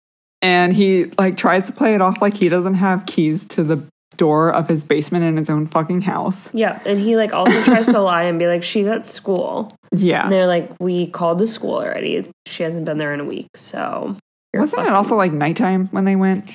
[0.42, 3.84] and he like tries to play it off like he doesn't have keys to the
[4.16, 6.50] door of his basement in his own fucking house.
[6.54, 10.02] Yeah, and he like also tries to lie and be like, she's at school, and
[10.02, 12.30] yeah they're like, we called the school already.
[12.46, 14.16] She hasn't been there in a week, so
[14.54, 16.46] wasn't it also like nighttime when they went?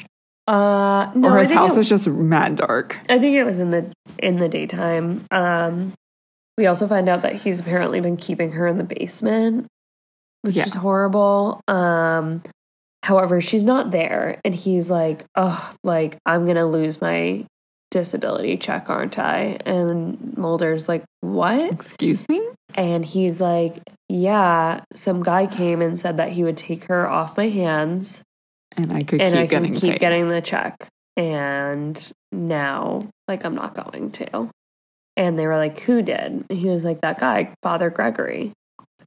[0.49, 2.99] Uh, no, or his house it- was just mad dark.
[3.09, 5.25] I think it was in the in the daytime.
[5.31, 5.93] Um,
[6.59, 9.67] we also find out that he's apparently been keeping her in the basement,
[10.43, 10.67] which Yeah.
[10.67, 11.61] is horrible.
[11.69, 12.43] Um,
[13.03, 17.47] however, she's not there, and he's like, "Oh, like I'm gonna lose my
[17.91, 19.59] disability check, aren't I?
[19.67, 21.71] And Mulder's like, what?
[21.73, 22.43] Excuse me?
[22.75, 27.37] And he's like, yeah, some guy came and said that he would take her off
[27.37, 28.23] my hands
[28.79, 30.01] And I could and keep I getting can keep paid.
[30.01, 30.89] getting the check.
[31.19, 34.49] And now, like, I'm not going to.
[35.19, 36.47] And they were like, who did?
[36.49, 38.53] And he was like, that guy, Father Gregory.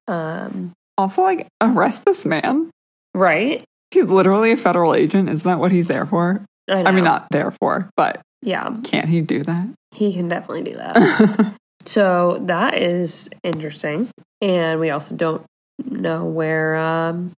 [0.08, 2.70] Um, also, like, arrest this man.
[3.14, 3.64] right?
[3.92, 5.30] He's literally a federal agent.
[5.30, 6.44] Isn't that what he's there for?
[6.70, 9.68] I, I mean, not there for, but Yeah, can't he do that?
[9.94, 11.54] he can definitely do that.
[11.86, 14.10] so that is interesting.
[14.42, 15.46] And we also don't
[15.86, 17.32] know where um,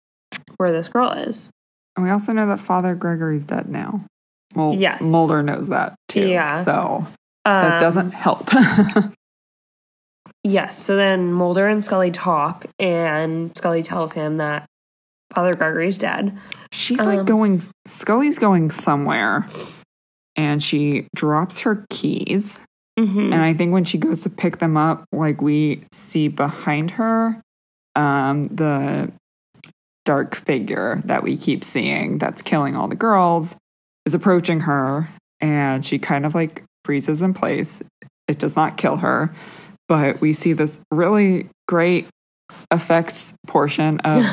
[0.56, 1.50] where this girl is.
[1.96, 4.06] And we also know that Father Gregory's dead now.
[4.56, 5.04] Well, Yes.
[5.04, 6.28] Mulder knows that too.
[6.28, 6.63] Yeah.
[6.63, 7.06] So
[7.46, 8.50] that Um, doesn't help.
[10.48, 10.82] Yes.
[10.82, 14.66] So then Mulder and Scully talk, and Scully tells him that
[15.34, 16.38] Father Gregory's dead.
[16.72, 19.48] She's like Um, going, Scully's going somewhere
[20.36, 22.60] and she drops her keys.
[22.98, 23.34] Mm-hmm.
[23.34, 27.42] And I think when she goes to pick them up, like we see behind her,
[27.96, 29.12] um, the
[30.06, 33.56] dark figure that we keep seeing that's killing all the girls
[34.06, 35.10] is approaching her
[35.42, 37.82] and she kind of like freezes in place.
[38.28, 39.36] It does not kill her,
[39.88, 42.08] but we see this really great
[42.71, 44.23] effects portion of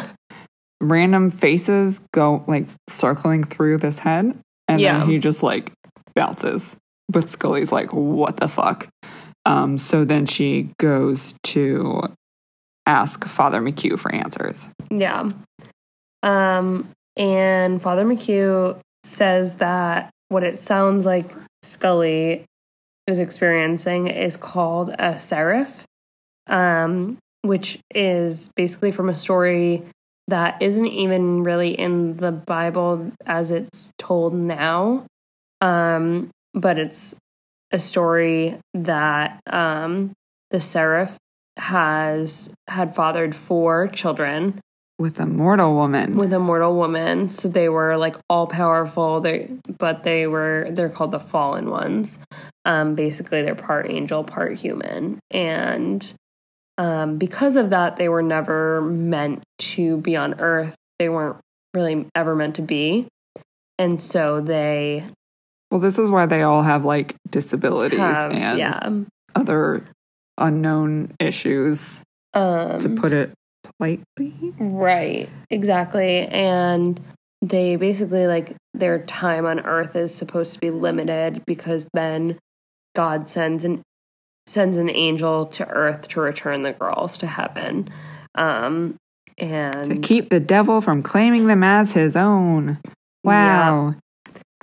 [0.80, 4.38] random faces go like circling through this head
[4.68, 4.98] and Yeah.
[4.98, 5.72] then he just like
[6.14, 6.76] bounces
[7.08, 8.88] but scully's like what the fuck
[9.46, 12.02] um so then she goes to
[12.86, 15.30] ask father McCue for answers Yeah.
[16.22, 16.88] Um,
[17.18, 21.30] and Father McCue says that what it sounds like
[21.62, 22.44] Scully
[23.06, 25.84] is experiencing is called a seraph,
[26.46, 29.82] um, which is basically from a story
[30.28, 35.04] that isn't even really in the Bible as it's told now.
[35.60, 37.14] Um, but it's
[37.72, 40.12] a story that um,
[40.50, 41.16] the seraph
[41.56, 44.60] has had fathered four children
[44.98, 47.30] with a mortal woman with a mortal woman.
[47.30, 49.20] So they were like all powerful.
[49.20, 52.24] They but they were they're called the fallen ones.
[52.64, 55.18] Um, basically they're part angel, part human.
[55.30, 56.14] And
[56.78, 60.74] um, because of that, they were never meant to be on Earth.
[60.98, 61.38] They weren't
[61.72, 63.08] really ever meant to be.
[63.78, 65.04] And so they
[65.70, 68.90] well this is why they all have like disabilities have and yeah.
[69.34, 69.84] other
[70.38, 72.00] unknown issues
[72.32, 73.32] Um, to put it
[73.64, 76.26] politely Right, exactly.
[76.26, 77.00] And
[77.42, 82.38] they basically like their time on earth is supposed to be limited because then
[82.94, 83.82] God sends an
[84.46, 87.90] sends an angel to earth to return the girls to heaven.
[88.34, 88.96] Um
[89.38, 92.78] and to keep the devil from claiming them as his own
[93.24, 93.94] wow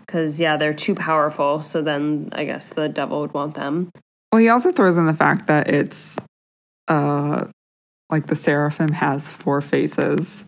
[0.07, 3.89] cuz yeah, they're too powerful, so then I guess the devil would want them.
[4.31, 6.17] Well, he also throws in the fact that it's
[6.87, 7.45] uh
[8.11, 10.43] like the seraphim has four faces,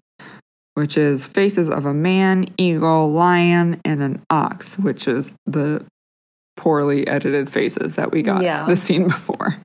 [0.76, 5.84] which is faces of a man, eagle, lion, and an ox, which is the
[6.58, 8.66] poorly edited faces that we got Yeah.
[8.66, 9.56] the scene before.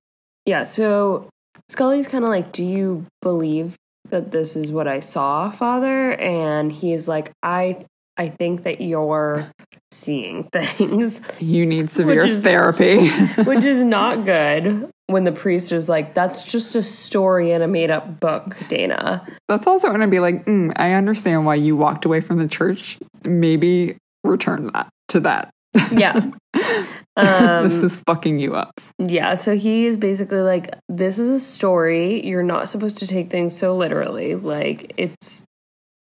[0.47, 1.29] Yeah, so
[1.69, 3.75] Scully's kind of like, "Do you believe
[4.09, 7.85] that this is what I saw, Father?" And he's like, "I
[8.17, 9.49] I think that you're
[9.93, 13.09] seeing things." You need severe is- therapy.
[13.45, 17.67] which is not good when the priest is like, that's just a story in a
[17.69, 19.27] made up book, Dana.
[19.49, 22.47] That's also going to be like, mm, I understand why you walked away from the
[22.49, 22.99] church.
[23.25, 25.51] Maybe return that to that.
[25.91, 26.31] Yeah.
[26.55, 28.71] this Um, is fucking you up.
[28.99, 29.35] yeah.
[29.35, 32.25] So he is basically like, this is a story.
[32.27, 34.35] You're not supposed to take things so literally.
[34.35, 35.45] Like, it's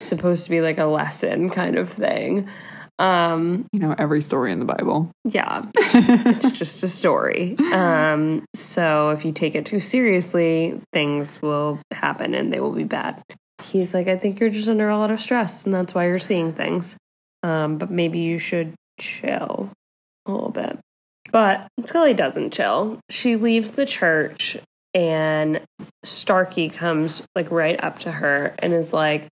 [0.01, 2.49] supposed to be like a lesson kind of thing.
[2.98, 5.10] Um, You know, every story in the Bible.
[5.25, 5.64] yeah.
[5.77, 7.56] it's just a story.
[7.73, 12.85] Um, so if you take it too seriously, things will happen and they will be
[12.85, 13.23] bad.
[13.62, 16.19] He's like, I think you're just under a lot of stress, and that's why you're
[16.19, 16.96] seeing things.
[17.42, 19.71] Um, but maybe you should chill
[20.27, 20.79] a little bit.
[21.31, 22.98] But Scully doesn't chill.
[23.08, 24.58] She leaves the church,
[24.94, 25.60] and
[26.04, 29.29] Starkey comes like right up to her and is like,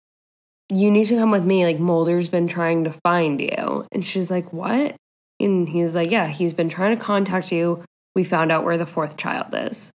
[0.70, 1.64] "You need to come with me.
[1.64, 4.94] Like Mulder's been trying to find you." And she's like, "What?"
[5.40, 7.82] And he's like, Yeah, he's been trying to contact you.
[8.14, 9.90] We found out where the fourth child is.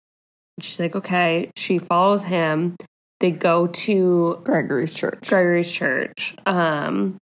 [0.56, 1.50] And she's like, Okay.
[1.54, 2.76] She follows him.
[3.20, 5.28] They go to Gregory's church.
[5.28, 6.34] Gregory's church.
[6.46, 7.18] Um,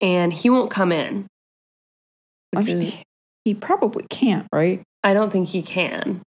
[0.00, 1.26] and he won't come in.
[2.52, 3.02] Which is, he-
[3.44, 4.82] he probably can't, right?
[5.02, 6.22] I don't think he can.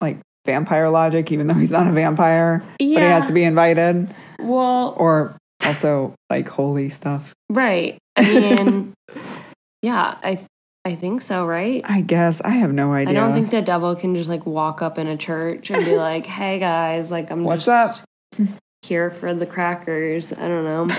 [0.00, 4.14] Like vampire logic, even though he's not a vampire, but he has to be invited.
[4.38, 5.36] Well, Or
[5.74, 7.32] also like holy stuff.
[7.50, 7.98] right.
[8.16, 8.94] I mean,
[9.82, 10.46] yeah, I
[10.84, 11.80] I think so, right?
[11.84, 13.10] I guess I have no idea.
[13.10, 15.96] I don't think the devil can just like walk up in a church and be
[15.96, 18.02] like, "Hey guys, like I'm What's just
[18.38, 18.48] up?
[18.82, 20.94] here for the crackers." I don't know.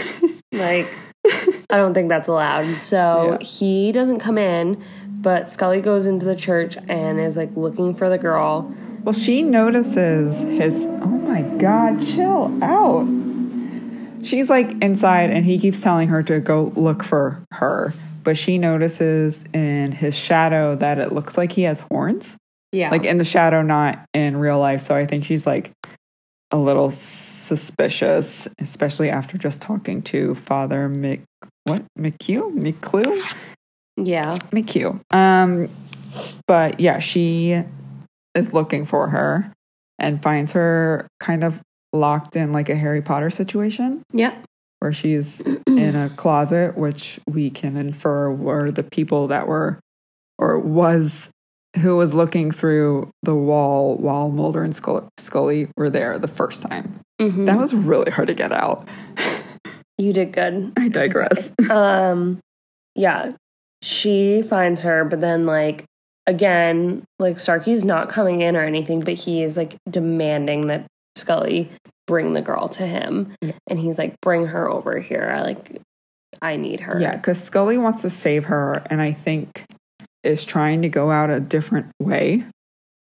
[0.57, 0.87] like
[1.69, 2.81] I don't think that's allowed.
[2.83, 3.45] So Yeah.
[3.45, 8.09] he doesn't come in, but Scully goes into the church and is like looking for
[8.09, 8.73] the girl.
[9.03, 10.85] Well, she notices his.
[10.85, 13.05] Oh my god, chill out.
[14.23, 17.93] She's like inside, and he keeps telling her to go look for her.
[18.23, 22.37] But she notices in his shadow that it looks like he has horns.
[22.71, 22.89] Yeah.
[22.89, 24.81] Like in the shadow, not in real life.
[24.81, 25.71] So I think she's like
[26.51, 31.21] a little suspicious, especially after just talking to Father Mc.
[31.65, 31.83] What?
[31.97, 32.53] McCue?
[32.53, 33.35] McClue?
[33.97, 34.37] yeah.
[34.51, 35.01] McCue.
[35.13, 35.69] Um,
[36.47, 37.61] but yeah, she
[38.35, 39.53] is looking for her
[39.99, 41.61] and finds her kind of
[41.93, 44.33] locked in like a Harry Potter situation Yeah.
[44.79, 49.79] where she's in a closet, which we can infer were the people that were
[50.39, 51.29] or was
[51.77, 56.99] who was looking through the wall while Mulder and Scully, were there the first time.
[57.21, 57.45] Mhm.
[57.47, 58.87] That was really hard to get out.
[59.97, 60.71] you did good.
[60.77, 61.51] I digress.
[61.69, 62.39] um
[62.95, 63.31] yeah
[63.81, 65.83] she finds her but then like
[66.27, 70.85] again like starkey's not coming in or anything but he is like demanding that
[71.15, 71.69] scully
[72.07, 73.53] bring the girl to him Yeah.
[73.67, 75.81] and he's like bring her over here i like
[76.41, 79.63] i need her Yeah, because Scully wants to save her, and I think
[80.23, 82.43] is trying to go out a different way.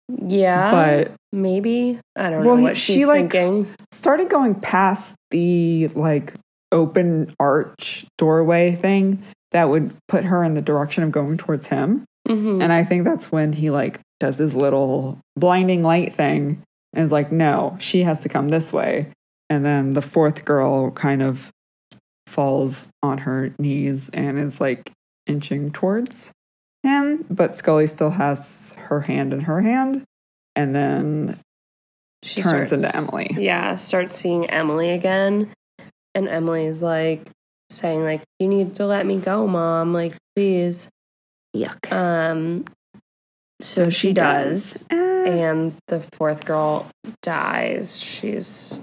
[0.10, 4.56] yeah but maybe i don't Well, know he- what she, she's like- thinking started going
[4.56, 6.34] past the like
[6.72, 12.04] open arch doorway thing that would put her in the direction of going towards him.
[12.28, 12.62] Mhm.
[12.62, 16.62] And I think that's when he like does his little blinding light thing
[16.96, 19.12] and is like, no, she has to come this way.
[19.50, 21.52] And then the fourth girl kind of
[22.26, 24.92] falls on her knees and is like
[25.28, 26.32] inching towards
[26.84, 30.04] him, but Scully still has her hand in her hand.
[30.56, 31.40] And then
[32.24, 33.36] she turns into Emily.
[33.38, 35.48] yeah starts seeing emily again
[36.16, 37.30] and emily's like
[37.70, 40.90] saying like you need to let me go mom like please
[41.56, 41.92] Yuck.
[41.92, 42.66] Um,
[43.66, 46.88] so, she, does, and the fourth girl
[47.22, 48.00] dies.
[48.00, 48.78] She's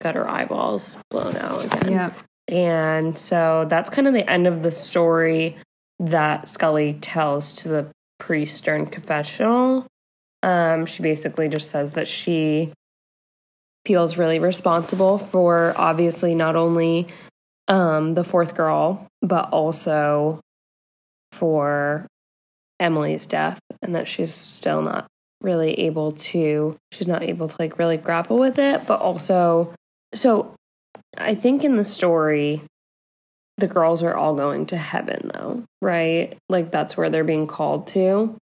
[0.00, 1.92] got her eyeballs blown out again.
[1.92, 2.12] yeah.
[2.48, 5.56] And so that's kind of the end of the story
[6.00, 9.86] that Scully tells to the priest during confessional.
[10.42, 12.72] Um, she basically just says that she
[13.84, 17.08] feels really responsible for obviously not only
[17.66, 20.40] um, the fourth girl, but also
[21.32, 22.06] for
[22.80, 25.06] Emily's death, and that she's still not
[25.40, 29.72] really able to, she's not able to like really grapple with it, but also,
[30.14, 30.54] so
[31.16, 32.62] I think in the story,
[33.56, 36.36] the girls are all going to heaven though, right?
[36.48, 38.36] Like that's where they're being called to.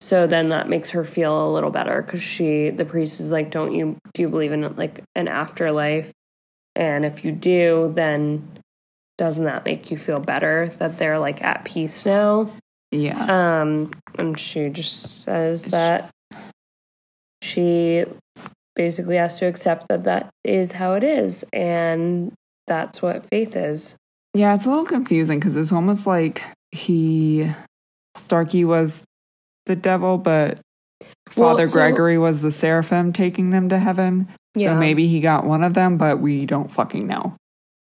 [0.00, 3.52] So then that makes her feel a little better because she, the priest is like,
[3.52, 6.10] don't you, do you believe in like an afterlife?
[6.74, 8.58] And if you do, then
[9.18, 12.48] doesn't that make you feel better that they're like at peace now?
[12.92, 13.60] Yeah.
[13.62, 16.10] Um, and she just says that
[17.40, 18.04] she
[18.76, 22.32] basically has to accept that that is how it is, and
[22.66, 23.96] that's what faith is.
[24.34, 27.50] Yeah, it's a little confusing because it's almost like he,
[28.16, 29.02] Starkey was
[29.66, 30.58] the devil, but
[31.36, 34.28] Well, Father so- Gregory was the seraphim taking them to heaven.
[34.54, 34.74] Yeah.
[34.74, 37.36] So maybe he got one of them, but we don't fucking know.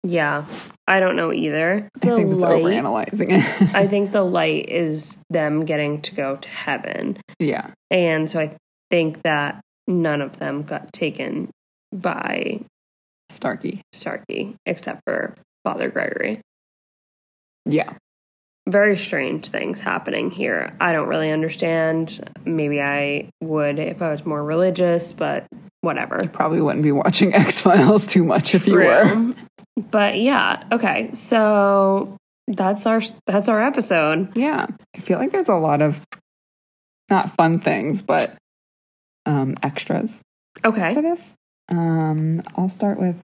[0.03, 0.47] Yeah,
[0.87, 1.89] I don't know either.
[1.97, 3.75] I think it's light- overanalyzing it.
[3.75, 7.71] I think the light is them getting to go to heaven, yeah.
[7.91, 8.57] and so I
[8.91, 11.51] think that none of them got taken
[11.93, 12.61] by
[13.29, 13.83] Starkey.
[13.93, 15.35] Starkey except for
[15.65, 16.41] Father Gregory.
[17.67, 17.93] Yeah.
[18.67, 20.75] very strange things happening here.
[20.81, 22.21] I don't really understand.
[22.45, 25.47] Maybe I would if I was more religious, but
[25.83, 26.27] whatever.
[26.29, 29.35] Probably wouldn't be watching X Files too much if you were.
[29.91, 31.11] But yeah, okay.
[31.13, 32.17] So
[32.47, 34.37] that's our that's our episode.
[34.37, 34.67] Yeah.
[34.97, 36.05] I feel like there's a lot of
[37.09, 38.37] not fun things, but
[39.27, 40.21] um, extras
[40.65, 40.95] Okay.
[40.95, 41.35] for this.
[41.69, 43.21] Um, I'll start with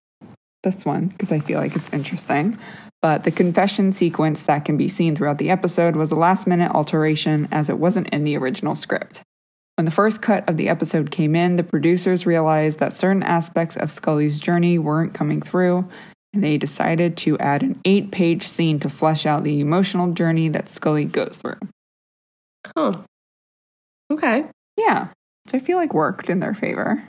[0.63, 2.59] this one because I feel like it's interesting.
[3.03, 6.73] But the confession sequence that can be seen throughout the episode was a last minute
[6.73, 9.23] alteration as it wasn't in the original script.
[9.77, 13.77] When the first cut of the episode came in, the producers realized that certain aspects
[13.77, 15.87] of Scully's journey weren't coming through,
[16.33, 20.49] and they decided to add an eight page scene to flesh out the emotional journey
[20.49, 21.59] that Scully goes through.
[22.74, 23.05] Oh.
[24.11, 24.45] Okay.
[24.77, 25.09] Yeah,
[25.45, 27.09] which I feel like worked in their favor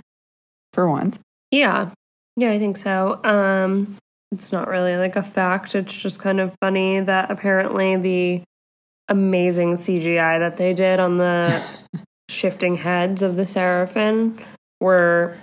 [0.74, 1.20] for once.
[1.52, 1.92] Yeah.
[2.36, 3.20] Yeah, I think so.
[3.24, 3.98] Um
[4.32, 5.74] it's not really like a fact.
[5.74, 8.44] It's just kind of funny that apparently the
[9.08, 11.64] amazing CGI that they did on the
[12.30, 14.38] shifting heads of the seraphim
[14.82, 15.38] were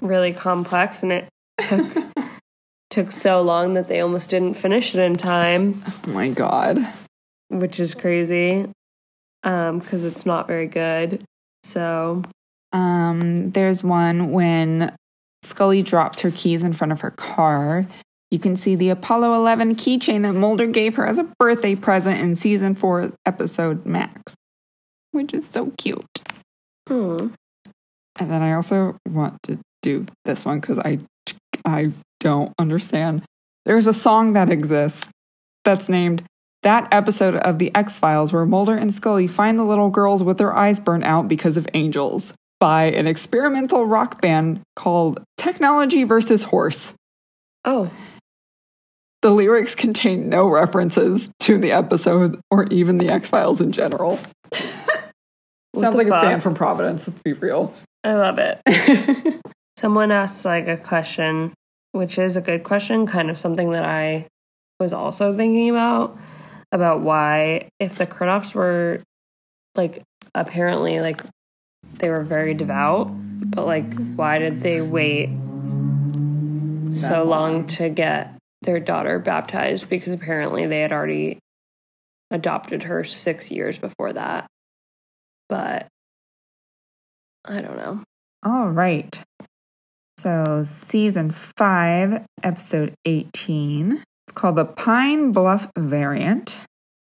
[0.00, 1.96] really complex and it took
[2.90, 6.86] took so long that they almost didn't finish it in time, Oh my god.
[7.48, 8.66] which is crazy.
[9.42, 11.22] Um, because it's not very good.
[11.64, 12.22] So
[12.72, 14.94] Um, there's one when
[15.42, 17.86] Scully drops her keys in front of her car.
[18.30, 22.18] You can see the Apollo 11 keychain that Mulder gave her as a birthday present
[22.20, 24.34] in season four, episode Max,
[25.12, 26.04] which is so cute.
[26.88, 27.28] hmm.
[28.18, 30.98] And then I also want to do this one because I
[31.64, 31.92] I
[32.26, 33.22] don't understand.
[33.66, 35.06] There's a song that exists
[35.64, 36.24] that's named
[36.64, 40.36] that episode of the X Files where Mulder and Scully find the little girls with
[40.36, 46.42] their eyes burnt out because of angels by an experimental rock band called Technology versus
[46.42, 46.94] Horse.
[47.64, 47.92] Oh,
[49.22, 54.18] The lyrics contain no references to the episode or even the X Files in general.
[55.76, 56.24] Sounds like fuck?
[56.24, 57.72] a band from Providence, let's be real.
[58.02, 59.40] I love it.
[59.78, 61.54] Someone asked like a question,
[61.96, 64.26] which is a good question, kind of something that I
[64.78, 66.18] was also thinking about
[66.70, 69.00] about why if the Kernoffs were
[69.74, 70.02] like
[70.34, 71.22] apparently like
[71.94, 73.08] they were very devout,
[73.50, 75.30] but like why did they wait
[76.90, 77.66] so long.
[77.68, 81.38] to get their daughter baptized because apparently they had already
[82.30, 84.46] adopted her 6 years before that.
[85.48, 85.86] But
[87.44, 88.02] I don't know.
[88.42, 89.18] All right.
[90.18, 94.02] So, season five, episode 18.
[94.26, 96.60] It's called the Pine Bluff Variant.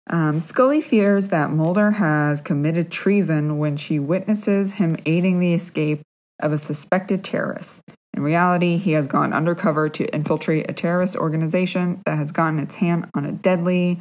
[0.09, 6.01] Um, Scully fears that Mulder has committed treason when she witnesses him aiding the escape
[6.41, 7.83] of a suspected terrorist.
[8.15, 12.77] In reality, he has gone undercover to infiltrate a terrorist organization that has gotten its
[12.77, 14.01] hand on a deadly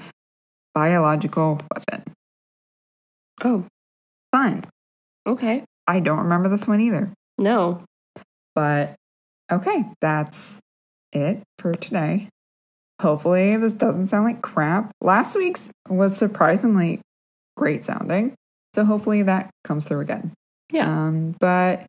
[0.73, 2.13] biological weapon.
[3.43, 3.65] Oh,
[4.31, 4.63] Fun.
[5.27, 5.65] okay.
[5.85, 7.11] I don't remember this one either.
[7.37, 7.83] No.
[8.55, 8.95] But
[9.51, 10.59] okay, that's
[11.11, 12.29] it for today.
[13.01, 14.91] Hopefully, this doesn't sound like crap.
[15.01, 17.01] Last week's was surprisingly
[17.57, 18.35] great sounding.
[18.75, 20.33] So, hopefully, that comes through again.
[20.71, 20.89] Yeah.
[20.89, 21.85] Um, but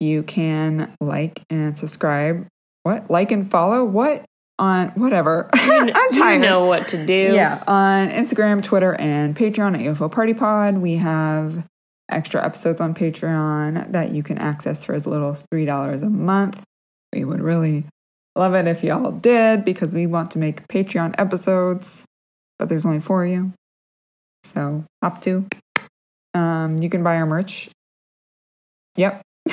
[0.00, 2.46] you can like and subscribe.
[2.82, 3.10] What?
[3.10, 3.84] Like and follow?
[3.84, 4.24] What?
[4.58, 5.50] On whatever.
[5.52, 6.34] I'm tired.
[6.34, 7.32] You know what to do.
[7.34, 11.66] Yeah, on Instagram, Twitter, and Patreon at UFO Party Pod, we have
[12.10, 16.62] extra episodes on Patreon that you can access for as little as $3 a month.
[17.16, 17.86] We would really
[18.34, 22.04] love it if y'all did because we want to make Patreon episodes,
[22.58, 23.52] but there's only four of you.
[24.44, 25.46] So hop to.
[26.34, 27.70] Um, you can buy our merch.
[28.96, 29.22] Yep.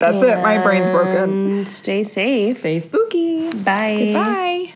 [0.00, 0.40] That's it.
[0.40, 1.66] My brain's broken.
[1.66, 2.56] Stay safe.
[2.56, 3.50] Stay spooky.
[3.50, 4.12] Bye.
[4.14, 4.74] Goodbye.